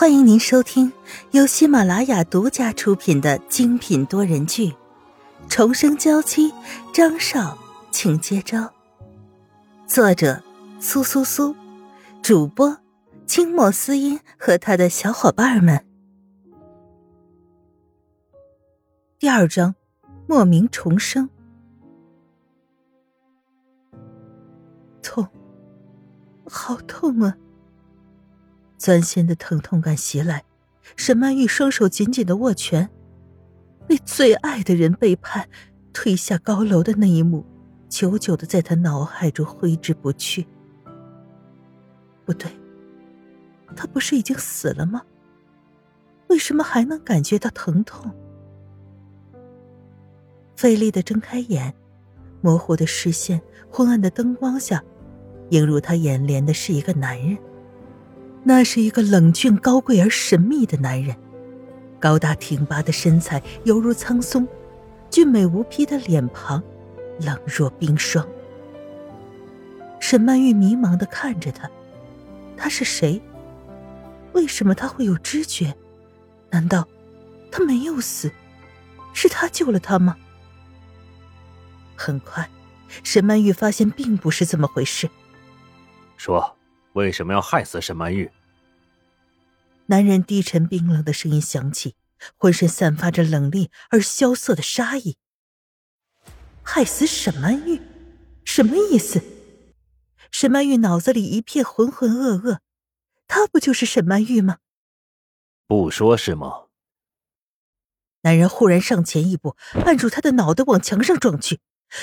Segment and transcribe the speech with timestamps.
[0.00, 0.92] 欢迎您收听
[1.32, 4.68] 由喜马拉雅独家出品的精品多人剧
[5.48, 6.52] 《重生娇妻》，
[6.94, 7.58] 张少，
[7.90, 8.72] 请接招。
[9.88, 10.40] 作者：
[10.78, 11.52] 苏苏苏，
[12.22, 12.78] 主播：
[13.26, 15.84] 清末思音和他的小伙伴们。
[19.18, 19.74] 第二章：
[20.28, 21.28] 莫名重生。
[25.02, 25.26] 痛，
[26.44, 27.36] 好痛啊！
[28.78, 30.44] 钻心的疼痛感袭来，
[30.96, 32.88] 沈曼玉双手紧紧的握拳，
[33.86, 35.48] 被最爱的人背叛、
[35.92, 37.44] 推下高楼的那一幕，
[37.88, 40.46] 久久的在她脑海中挥之不去。
[42.24, 42.50] 不对，
[43.74, 45.02] 他不是已经死了吗？
[46.28, 48.12] 为什么还能感觉到疼痛？
[50.56, 51.74] 费力的睁开眼，
[52.40, 54.84] 模糊的视线，昏暗的灯光下，
[55.50, 57.36] 映入他眼帘的是一个男人。
[58.44, 61.14] 那是一个冷峻、高贵而神秘的男人，
[62.00, 64.48] 高大挺拔的身材犹如苍松，
[65.10, 66.62] 俊美无匹的脸庞
[67.20, 68.26] 冷若冰霜。
[70.00, 71.68] 沈曼玉迷茫的看着他，
[72.56, 73.20] 他是谁？
[74.32, 75.74] 为什么他会有知觉？
[76.50, 76.88] 难道
[77.50, 78.32] 他没有死？
[79.12, 80.16] 是他救了他吗？
[81.96, 82.48] 很快，
[83.02, 85.10] 沈曼玉发现并不是这么回事。
[86.16, 86.57] 说。
[86.98, 88.28] 为什么要害死沈曼玉？
[89.86, 91.94] 男人低沉冰冷的声音响起，
[92.36, 95.16] 浑身散发着冷厉而萧瑟的杀意。
[96.64, 97.80] 害死沈曼玉，
[98.44, 99.22] 什么意思？
[100.32, 102.58] 沈曼玉脑子里一片浑浑噩噩，
[103.28, 104.58] 她不就是沈曼玉吗？
[105.68, 106.64] 不说是吗？
[108.22, 111.60] 男人忽然上前一步，按住他的脑袋往墙上撞去，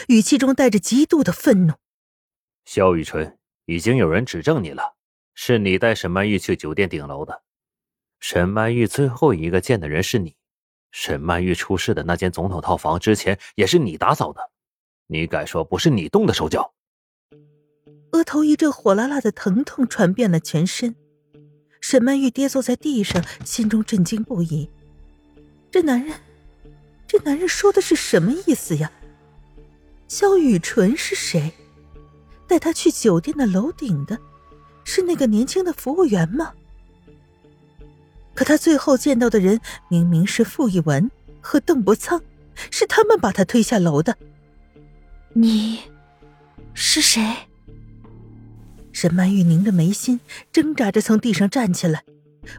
[0.08, 1.74] 语气中带着极度的愤怒。
[2.64, 3.38] 萧雨纯。
[3.66, 4.96] 已经有人指证你了，
[5.34, 7.44] 是你带沈曼玉去酒店顶楼的。
[8.20, 10.36] 沈曼玉最后一个见的人是你，
[10.92, 14.52] 沈曼玉出事的那间总统套房之前也是你打扫的，
[15.08, 16.74] 你敢说不是你动的手脚？
[18.12, 20.96] 额头一阵火辣辣的疼痛传遍了全身，
[21.82, 24.70] 沈曼玉跌坐在地上，心中震惊不已。
[25.70, 26.16] 这男人，
[27.06, 28.92] 这男人说的是什么意思呀？
[30.08, 31.52] 萧雨纯是谁？
[32.48, 34.18] 带他去酒店的楼顶的，
[34.84, 36.54] 是那个年轻的服务员吗？
[38.34, 41.10] 可他最后见到的人明明是傅一文
[41.42, 42.22] 和邓伯苍，
[42.70, 44.18] 是他们把他推下楼的。
[45.34, 45.80] 你
[46.74, 47.22] 是谁？
[48.92, 50.20] 沈曼玉拧着眉心，
[50.52, 52.04] 挣扎着从地上站起来，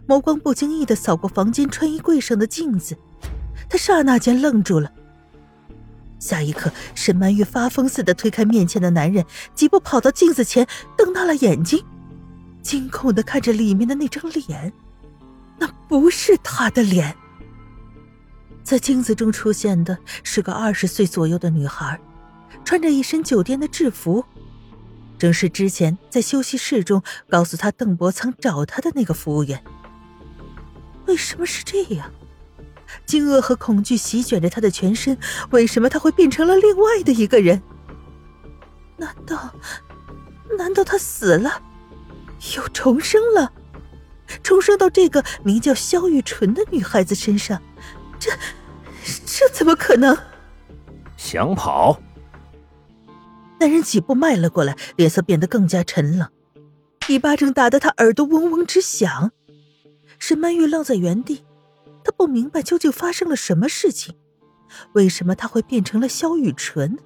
[0.06, 2.96] 眸光不经意的扫过房间穿衣柜上的镜子，
[3.68, 4.92] 她刹那间愣住了。
[6.18, 10.66] 下一刻，沈曼玉发疯似的推开面前的男人，几步跑到镜子前，
[10.96, 11.84] 瞪大了眼睛，
[12.62, 14.72] 惊恐的看着里面的那张脸，
[15.58, 17.14] 那不是他的脸。
[18.64, 22.00] 在镜子中出现的是个二十岁左右的女孩，
[22.64, 24.24] 穿着一身酒店的制服，
[25.18, 29.62] 正是之前在休息室中告诉他邓伯苍找他的那个服务员。
[31.06, 32.10] 为什么是这样？
[33.04, 35.18] 惊愕和恐惧席卷着他的全身，
[35.50, 37.62] 为什么他会变成了另外的一个人？
[38.96, 39.54] 难道，
[40.56, 41.60] 难道他死了，
[42.56, 43.52] 又重生了，
[44.42, 47.60] 重生到这个名叫萧玉纯的女孩子身上？
[48.18, 48.30] 这，
[49.26, 50.16] 这怎么可能？
[51.16, 52.00] 想跑？
[53.58, 56.28] 男人几步迈了过来，脸色变得更加沉冷，
[57.08, 59.32] 一巴掌打得他耳朵嗡嗡直响。
[60.18, 61.44] 沈曼玉愣在原地。
[62.06, 64.16] 他不明白究竟发生了什么事情，
[64.92, 66.96] 为什么他会变成了萧雨纯，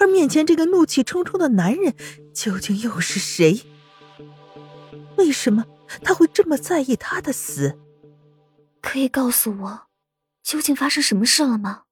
[0.00, 1.94] 而面前这个怒气冲冲的男人
[2.34, 3.62] 究竟又是谁？
[5.16, 5.64] 为什么
[6.02, 7.78] 他会这么在意他的死？
[8.82, 9.86] 可以告诉我，
[10.42, 11.84] 究竟发生什么事了吗？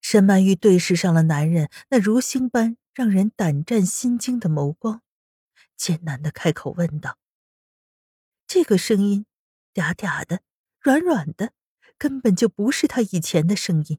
[0.00, 5.02] 沈曼玉对视上了男人那如星般让人胆战心惊的眸光，
[5.76, 7.18] 艰难的开口问道。
[8.46, 9.26] 这个声音
[9.74, 10.42] 嗲嗲的。
[10.82, 11.52] 软软的，
[11.96, 13.98] 根本就不是他以前的声音。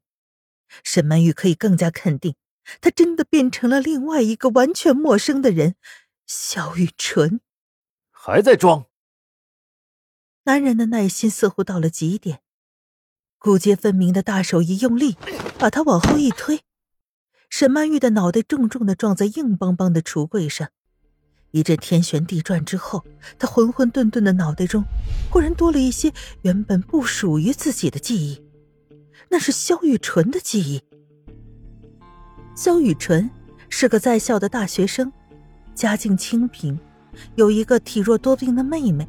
[0.83, 2.35] 沈曼玉可以更加肯定，
[2.81, 5.75] 他真的变成了另外一个完全陌生的人——
[6.27, 7.39] 萧雨纯。
[8.11, 8.87] 还在装？
[10.43, 12.41] 男人的耐心似乎到了极点，
[13.37, 15.15] 骨节分明的大手一用力，
[15.57, 16.63] 把他往后一推，
[17.49, 20.69] 沈曼玉的脑袋重重的撞在硬邦邦的橱柜上。
[21.53, 23.05] 一阵天旋地转之后，
[23.37, 24.83] 他混混沌沌的脑袋中，
[25.29, 26.11] 忽然多了一些
[26.41, 28.41] 原本不属于自己的记忆，
[29.29, 30.81] 那是萧雨纯的记忆。
[32.55, 33.29] 萧雨纯
[33.69, 35.13] 是个在校的大学生，
[35.75, 36.79] 家境清贫，
[37.35, 39.07] 有一个体弱多病的妹妹，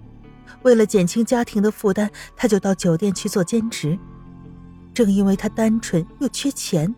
[0.65, 3.99] 为了减轻家庭的负担，他就到酒店去做兼职。
[4.93, 6.95] 正因为他单纯又缺钱，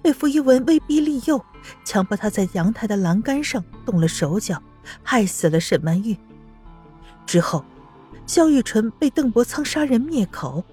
[0.00, 1.38] 被傅一文威逼利诱，
[1.84, 4.60] 强迫他在阳台的栏杆上动了手脚，
[5.02, 6.16] 害死了沈曼玉。
[7.26, 7.64] 之后，
[8.26, 10.64] 萧玉纯被邓伯苍杀人灭口，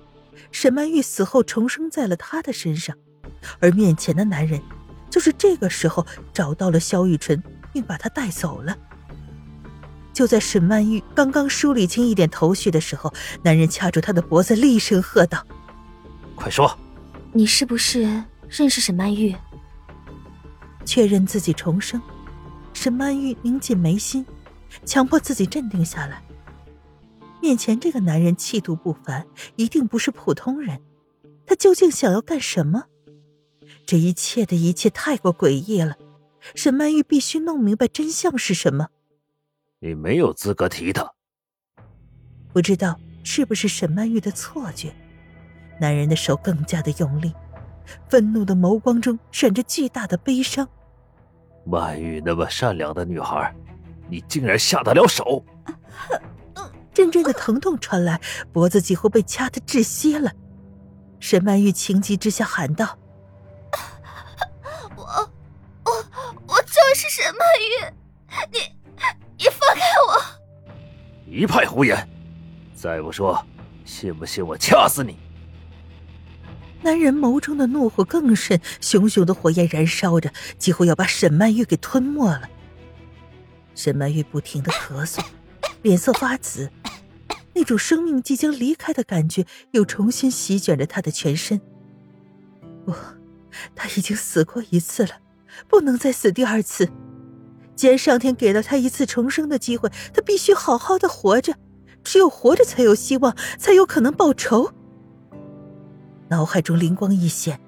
[0.52, 2.96] 沈曼玉死后重生在了他的身上，
[3.60, 4.62] 而面前的男人，
[5.10, 8.78] 就是这个时候找到了萧玉纯，并把他带走了。
[10.14, 13.12] 就在沈曼玉刚刚梳理清一点头绪的时候，
[13.42, 15.44] 男人掐住她的脖子，厉声喝道。
[16.36, 16.78] 快说，
[17.32, 19.36] 你是不是认识沈曼玉？
[20.86, 22.00] 确认自己重生，
[22.74, 24.26] 沈曼玉拧紧眉心，
[24.86, 26.22] 强迫自己镇定下来。
[27.42, 29.26] 面前这个男人气度不凡，
[29.56, 30.82] 一定不是普通人。
[31.46, 32.86] 他究竟想要干什么？
[33.86, 35.98] 这一切的一切太过诡异了。
[36.56, 38.88] 沈曼玉必须弄明白真相是什么。
[39.80, 41.10] 你没有资格提他。
[42.52, 44.94] 不知道是不是沈曼玉的错觉。
[45.80, 47.34] 男人的手更加的用力，
[48.10, 50.68] 愤怒的眸光中闪着巨大的悲伤。
[51.66, 53.54] 曼玉那么善良的女孩，
[54.10, 55.44] 你竟然下得了手！
[56.94, 58.20] 阵阵的疼痛传来，
[58.52, 60.32] 脖子几乎被掐得窒息了。
[61.20, 62.98] 沈曼玉情急之下喊道
[64.96, 65.92] ：“我，我，
[66.48, 67.94] 我就是沈曼玉，
[68.52, 68.60] 你，
[69.38, 70.22] 你放开我！”
[71.26, 72.08] 一派胡言！
[72.76, 73.44] 再不说，
[73.86, 75.18] 信不信我掐死你？
[76.84, 82.50] 男人眸中的怒火更甚，熊熊的火焰燃烧着，几乎要把沈曼玉给吞没了。
[83.74, 85.24] 沈曼玉不停的咳嗽，
[85.82, 86.70] 脸色发紫，
[87.54, 91.62] 那种生命即将离开的感觉又重新席卷着她的全身。
[92.86, 92.94] 不，
[93.74, 95.12] 他已经死过一次了，
[95.70, 96.90] 不能再死第二次。
[97.76, 101.56] 既然上天给了他一次重生的机会，他必须好好的活着，
[102.04, 104.72] 只有活着才有希望，才有可能报仇。
[106.30, 107.60] 脑海中灵光一现，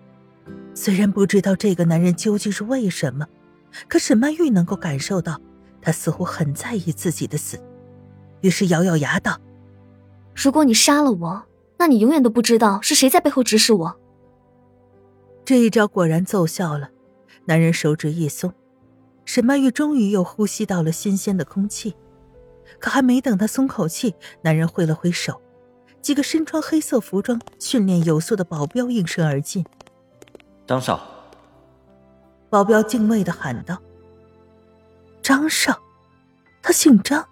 [0.73, 3.27] 虽然不知道这个男人究竟是为什么，
[3.87, 5.39] 可沈曼玉能够感受到，
[5.81, 7.61] 他似乎很在意自己的死，
[8.41, 9.39] 于是咬咬牙道
[10.35, 11.43] ：“如果你杀了我，
[11.77, 13.99] 那你永远都不知道是谁在背后指使我。”
[15.45, 16.89] 这一招果然奏效了，
[17.45, 18.51] 男人手指一松，
[19.25, 21.95] 沈曼玉终于又呼吸到了新鲜的空气，
[22.79, 25.39] 可还没等他松口气，男人挥了挥手。
[26.05, 29.65] 几个身穿黑色服装、训练有素的保镖应声而进。
[30.67, 31.03] 张少，
[32.47, 33.81] 保镖敬畏的喊道
[35.23, 35.81] ：“张少，
[36.61, 37.27] 他姓张。”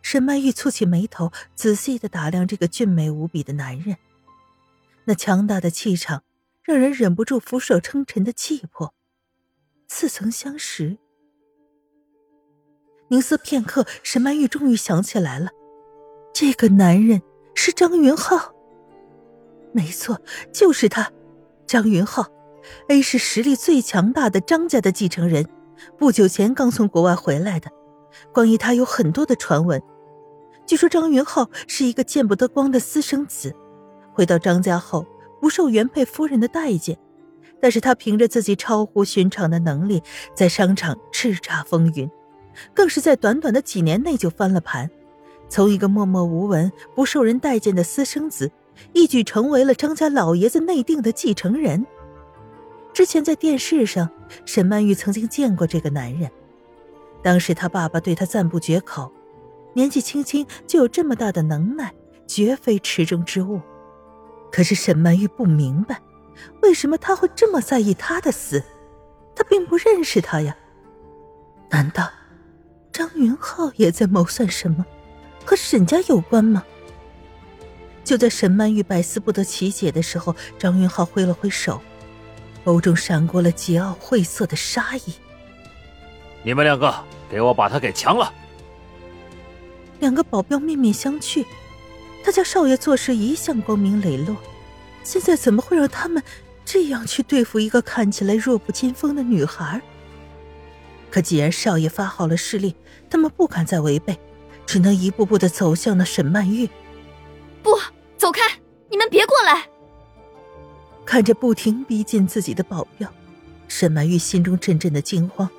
[0.00, 3.96] 沈曼玉蹙起眉头，仔细的打量这个俊美无比的男人，
[5.06, 6.22] 那强大的气场
[6.62, 8.94] 让人忍不住俯首称臣的气魄。
[9.88, 10.98] 似曾相识。
[13.08, 15.50] 凝思片刻，沈曼玉终于想起来了，
[16.32, 17.20] 这个男人。
[17.62, 18.54] 是张云浩，
[19.70, 20.18] 没错，
[20.50, 21.12] 就是他，
[21.66, 22.24] 张云浩
[22.88, 25.46] ，A 市实力最强大的张家的继承人，
[25.98, 27.70] 不久前刚从国外回来的。
[28.32, 29.78] 关于他有很多的传闻，
[30.64, 33.54] 据说张云浩是一个见不得光的私生子，
[34.14, 35.04] 回到张家后
[35.38, 36.98] 不受原配夫人的待见，
[37.60, 40.02] 但是他凭着自己超乎寻常的能力，
[40.34, 42.10] 在商场叱咤风云，
[42.72, 44.90] 更是在短短的几年内就翻了盘。
[45.50, 48.50] 从一个默默无闻、不受人待见的私生子，
[48.92, 51.84] 一举成为了张家老爷子内定的继承人。
[52.94, 54.08] 之前在电视上，
[54.46, 56.30] 沈曼玉曾经见过这个男人，
[57.20, 59.12] 当时他爸爸对他赞不绝口，
[59.74, 61.92] 年纪轻轻就有这么大的能耐，
[62.28, 63.60] 绝非池中之物。
[64.52, 66.00] 可是沈曼玉不明白，
[66.62, 68.62] 为什么他会这么在意他的死？
[69.34, 70.56] 他并不认识他呀？
[71.70, 72.08] 难道
[72.92, 74.86] 张云浩也在谋算什么？
[75.44, 76.64] 和沈家有关吗？
[78.02, 81.80] 就在沈曼玉百思不得其解的时候，张云浩挥了挥手，
[82.64, 85.14] 眸中闪过了桀骜晦涩的杀意。
[86.42, 86.92] 你们两个，
[87.30, 88.32] 给我把他给强了！
[90.00, 91.44] 两个保镖面面相觑，
[92.24, 94.36] 他家少爷做事一向光明磊落，
[95.04, 96.22] 现在怎么会让他们
[96.64, 99.80] 这样去对付一个看起来弱不禁风的女孩？
[101.10, 102.74] 可既然少爷发号了施令，
[103.10, 104.18] 他们不敢再违背。
[104.70, 106.64] 只能一步步的走向了沈曼玉。
[107.60, 107.70] 不，
[108.16, 108.40] 走开！
[108.88, 109.68] 你们别过来！
[111.04, 113.12] 看着不停逼近自己的保镖，
[113.66, 115.50] 沈曼玉心中阵阵的惊慌。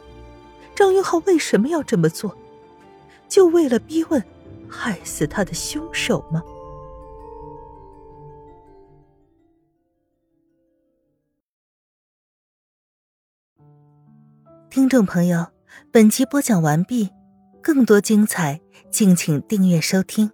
[0.73, 2.33] 张云浩为什么要这么做？
[3.27, 4.23] 就为了逼问
[4.69, 6.41] 害死他的凶手吗？
[14.69, 15.47] 听众朋友，
[15.91, 17.09] 本集播讲完毕，
[17.61, 18.59] 更多精彩。
[18.91, 20.29] 敬请订阅收听。